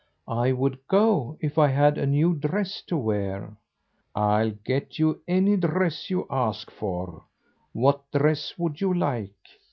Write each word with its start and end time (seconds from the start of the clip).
"I 0.27 0.51
would 0.51 0.79
go 0.87 1.37
if 1.41 1.59
I 1.59 1.67
had 1.67 1.99
a 1.99 2.07
new 2.07 2.33
dress 2.33 2.81
to 2.87 2.97
wear." 2.97 3.55
"I'll 4.15 4.49
get 4.49 4.97
you 4.97 5.21
any 5.27 5.57
dress 5.57 6.09
you 6.09 6.25
ask 6.31 6.71
for. 6.71 7.25
What 7.71 8.09
dress 8.11 8.57
would 8.57 8.81
you 8.81 8.91
like?" 8.95 9.35